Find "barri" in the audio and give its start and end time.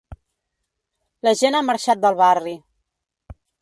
2.25-2.59